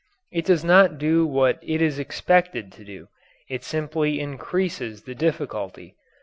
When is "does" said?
0.45-0.63